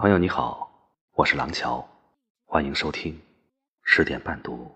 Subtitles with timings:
[0.00, 0.70] 朋友你好，
[1.14, 1.84] 我是廊桥，
[2.44, 3.20] 欢迎收听
[3.82, 4.70] 十点半读。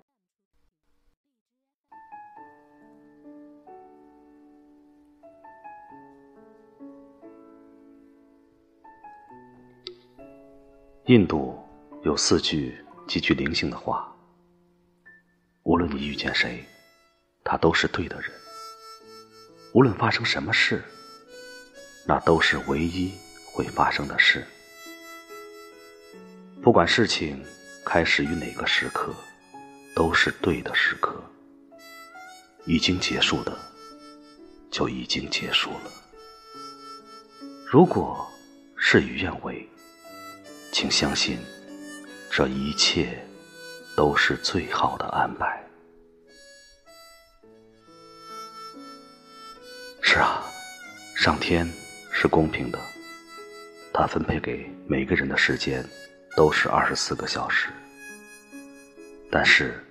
[11.04, 11.57] 印度
[12.02, 14.12] 有四句极具灵性的话：
[15.62, 16.64] 无论你遇见谁，
[17.45, 18.29] 他都是对的人；
[19.73, 20.82] 无论发生什么事，
[22.09, 23.12] 那都是唯一
[23.46, 24.45] 会发生的事。
[26.62, 27.45] 不管事情
[27.84, 29.12] 开始于哪个时刻，
[29.97, 31.21] 都是对的时刻。
[32.66, 33.59] 已经结束的，
[34.71, 35.91] 就已经结束了。
[37.66, 38.25] 如果
[38.77, 39.69] 事与愿违，
[40.71, 41.37] 请相信，
[42.30, 43.27] 这一切
[43.97, 45.60] 都是最好的安排。
[50.01, 50.45] 是啊，
[51.16, 51.69] 上天
[52.13, 52.79] 是公平的，
[53.93, 55.85] 他分配给每个人的时间。
[56.36, 57.68] 都是二十四个小时，
[59.30, 59.84] 但是，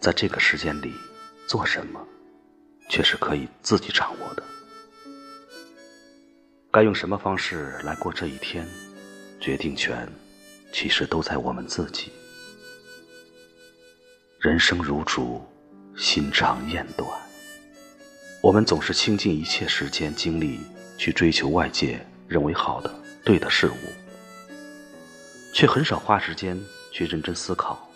[0.00, 0.92] 在这个时间里
[1.46, 2.06] 做什么，
[2.88, 4.42] 却是可以自己掌握的。
[6.70, 8.66] 该用什么方式来过这一天，
[9.40, 10.06] 决定权
[10.72, 12.12] 其实都在我们自己。
[14.38, 15.42] 人生如竹，
[15.96, 17.08] 心长雁短，
[18.42, 20.60] 我们总是倾尽一切时间精力
[20.98, 22.92] 去追求外界认为好的、
[23.24, 23.76] 对的事物。
[25.52, 26.58] 却很少花时间
[26.90, 27.86] 去认真思考，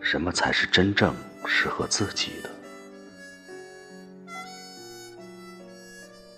[0.00, 1.14] 什么才是真正
[1.46, 2.50] 适合自己的。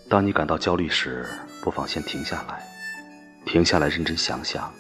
[0.09, 1.27] 当你感到焦虑时，
[1.61, 2.65] 不妨先停下来，
[3.45, 4.73] 停下来认真想想，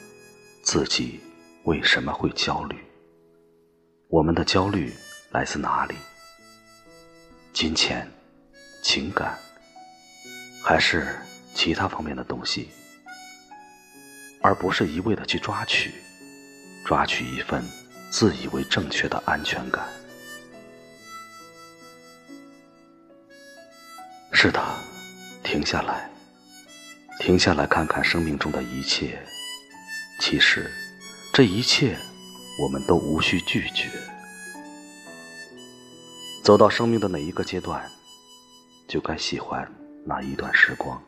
[0.63, 1.21] 自己
[1.65, 2.77] 为什么会焦虑？
[4.09, 4.95] 我们的焦虑
[5.33, 5.97] 来自哪里？
[7.53, 8.09] 金钱、
[8.81, 9.37] 情感，
[10.63, 11.17] 还是
[11.53, 12.69] 其他方面的东西？
[14.45, 15.91] 而不是一味的去抓取，
[16.85, 17.65] 抓取一份
[18.11, 19.83] 自以为正确的安全感。
[24.33, 24.63] 是的，
[25.43, 26.11] 停下来，
[27.21, 29.19] 停下来看看生命中的一切。
[30.21, 30.71] 其实，
[31.33, 31.97] 这一切
[32.61, 33.89] 我们都无需拒绝。
[36.43, 37.83] 走到生命的哪一个阶段，
[38.87, 39.67] 就该喜欢
[40.05, 41.03] 哪一段时光，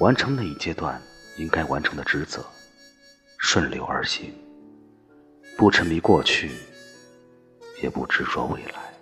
[0.00, 1.00] 完成那一阶段。
[1.40, 2.44] 应该完成的职责，
[3.38, 4.30] 顺流而行，
[5.56, 6.50] 不沉迷过去，
[7.82, 8.92] 也不执着未来。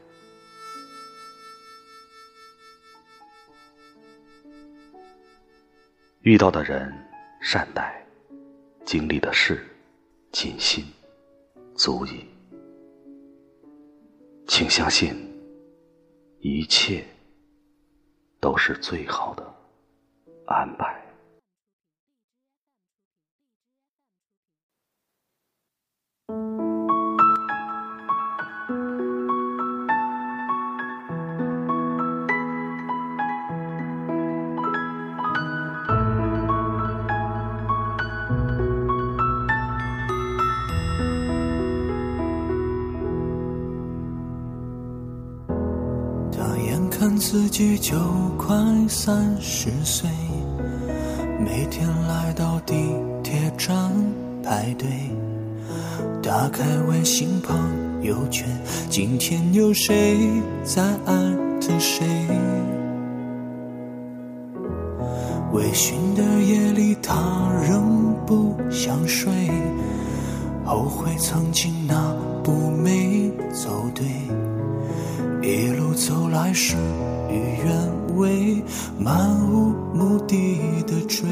[6.21, 6.94] 遇到的人
[7.41, 8.06] 善待，
[8.87, 9.66] 经历的事
[10.31, 10.84] 尽心，
[11.75, 12.25] 足矣。
[14.47, 15.12] 请相信，
[16.38, 17.04] 一切
[18.38, 19.44] 都是最好的
[20.47, 21.08] 安排。
[46.98, 47.97] 看自己就
[48.36, 48.56] 快
[48.88, 50.10] 三十岁，
[51.38, 52.75] 每天来到地
[53.22, 53.92] 铁站
[54.42, 54.88] 排队，
[56.20, 57.56] 打开微信朋
[58.03, 58.48] 友圈，
[58.91, 60.19] 今天有谁
[60.64, 61.14] 在艾
[61.60, 62.04] 特谁？
[65.53, 67.15] 微醺的夜里，他
[67.62, 69.32] 仍不想睡，
[70.65, 74.04] 后悔曾经那步没走对。
[75.48, 76.76] 一路走来事
[77.31, 78.62] 与愿违，
[78.98, 81.26] 漫无目的的追。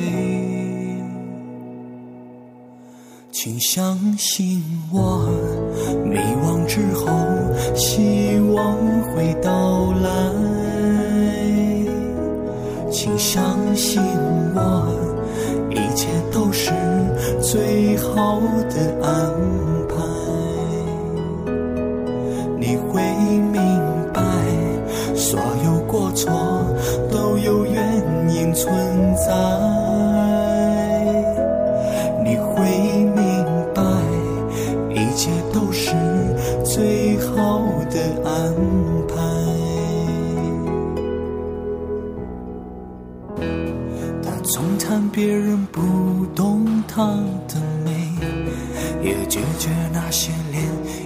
[3.31, 5.29] 请相信我，
[6.03, 7.05] 迷惘之后
[7.75, 8.75] 希望
[9.13, 10.09] 会到来。
[12.91, 13.45] 请相
[13.77, 14.01] 信
[14.55, 14.89] 我，
[15.71, 16.73] 一切都是
[17.43, 18.41] 最好
[18.71, 19.26] 的安
[25.97, 26.31] 过错
[27.11, 27.83] 都有原
[28.29, 28.71] 因存
[29.17, 29.33] 在，
[32.23, 32.69] 你会
[33.15, 33.43] 明
[33.75, 33.83] 白，
[34.91, 35.95] 一切都是
[36.63, 37.99] 最好的
[38.29, 38.55] 安
[39.09, 39.15] 排。
[44.23, 45.81] 他总谈别人不
[46.35, 47.07] 懂他
[47.49, 47.91] 的美，
[49.03, 50.59] 也拒绝那些涟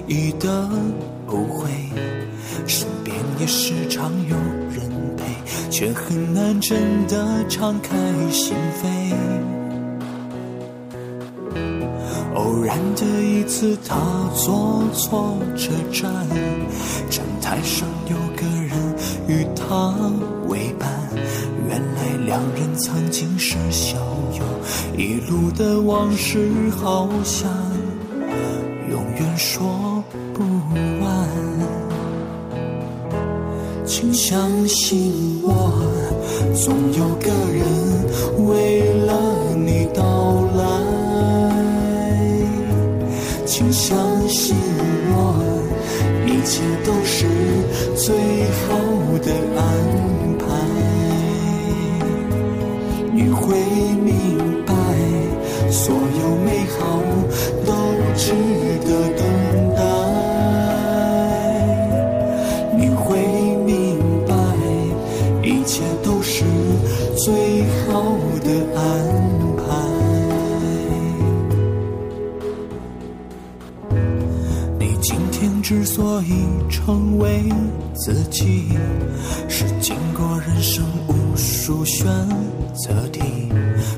[0.08, 0.68] 漪的
[1.28, 1.70] 误会。
[2.66, 4.36] 身边也时常有，
[5.70, 7.96] 却很难真的敞开
[8.30, 9.14] 心扉。
[12.34, 13.96] 偶然的一次，他
[14.34, 16.12] 坐错车站，
[17.08, 18.72] 站台上有个人
[19.28, 19.94] 与他
[20.48, 20.88] 为伴。
[21.68, 23.96] 原来两人曾经是校
[24.38, 24.42] 友，
[24.98, 27.48] 一路的往事好像
[28.90, 30.02] 永远说
[30.34, 30.42] 不
[31.04, 31.28] 完。
[33.84, 35.52] 请相信我，
[36.62, 37.64] 总有个人
[38.46, 39.10] 为了
[39.56, 40.02] 你到
[40.58, 40.60] 来。
[43.46, 43.96] 请相
[44.28, 44.54] 信
[45.08, 45.42] 我，
[46.26, 47.24] 一切都是
[47.96, 48.14] 最
[48.60, 48.68] 好
[49.22, 49.58] 的安
[50.38, 50.44] 排。
[53.14, 53.56] 你会
[54.04, 54.74] 明白，
[55.70, 56.48] 所有美
[56.78, 56.78] 好
[57.64, 57.72] 都
[58.16, 58.34] 值
[58.84, 59.24] 得等
[68.50, 68.82] 的安
[69.56, 69.62] 排。
[74.78, 76.34] 你今天之所以
[76.68, 77.44] 成为
[77.94, 78.68] 自己，
[79.48, 82.06] 是经过人生无数选
[82.74, 83.20] 择题，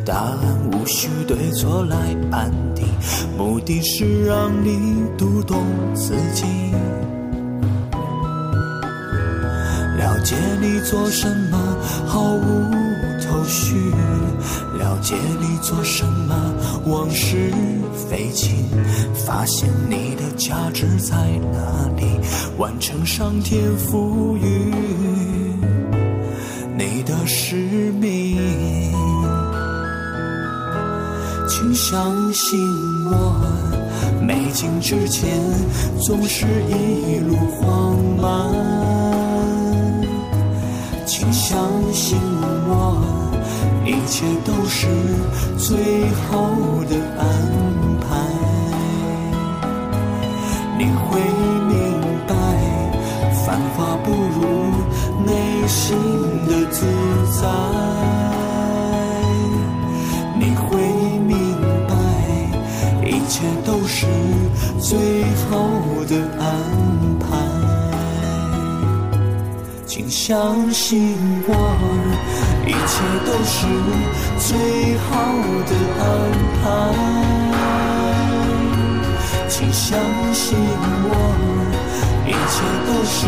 [0.05, 0.39] 答案
[0.71, 2.87] 无需对错来判定，
[3.39, 5.65] 目的是让你读懂
[5.95, 6.45] 自己，
[9.97, 11.59] 了解你做什么
[12.07, 12.82] 毫无
[13.53, 13.77] 绪。
[14.79, 16.35] 了解你做什么，
[16.87, 17.53] 往事
[17.93, 18.51] 飞尽，
[19.27, 21.15] 发现你的价值在
[21.53, 22.19] 哪里，
[22.57, 24.73] 完成上天赋予
[26.77, 27.55] 你的使
[28.01, 28.39] 命。
[31.47, 32.59] 请相信
[33.11, 33.35] 我，
[34.27, 35.29] 美景之前
[36.01, 38.51] 总是一路慌忙。
[41.05, 41.61] 请相
[41.93, 42.19] 信
[42.67, 43.32] 我。
[43.85, 44.87] 一切都是
[45.59, 46.49] 最好
[46.89, 47.25] 的安
[48.01, 48.07] 排，
[50.79, 51.21] 你会
[51.69, 51.73] 明
[52.27, 52.35] 白，
[53.45, 54.41] 繁华不如
[55.27, 55.31] 内
[55.67, 55.97] 心
[56.47, 56.87] 的自
[57.41, 57.43] 在。
[60.39, 60.69] 你会
[61.27, 61.37] 明
[61.89, 61.93] 白，
[63.05, 63.35] 一切
[63.65, 64.07] 都是
[64.79, 65.51] 最好
[66.09, 67.12] 的安排，
[69.95, 71.15] 请相信
[71.47, 71.53] 我。
[72.67, 73.55] 一切都是
[74.39, 74.49] 最
[74.97, 75.11] 好
[75.69, 76.03] 的安
[76.63, 76.65] 排，
[79.51, 80.01] 请相
[80.33, 80.57] 信
[81.05, 81.13] 我，
[82.25, 83.19] 一切都是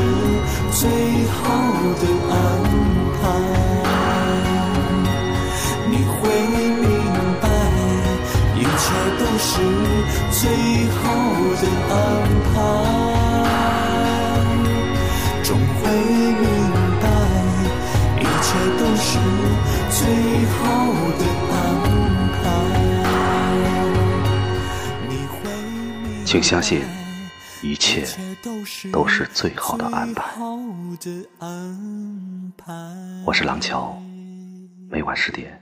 [0.72, 0.88] 最
[1.36, 1.44] 好
[2.00, 2.02] 的
[2.32, 2.32] 安
[3.20, 3.22] 排。
[5.90, 6.16] 你会
[6.80, 6.82] 明
[7.42, 7.44] 白，
[8.56, 8.82] 一切
[9.18, 9.52] 都是
[10.40, 10.40] 最
[10.96, 11.02] 好
[11.60, 11.92] 的安
[12.54, 12.56] 排，
[26.24, 26.82] 请相信，
[27.62, 28.06] 一切
[28.90, 30.34] 都是最好的安排。
[33.26, 34.00] 我是廊桥，
[34.88, 35.60] 每晚十点，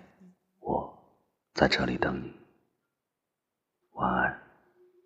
[0.61, 0.97] 我
[1.55, 2.33] 在这里等你。
[3.95, 4.42] 晚安。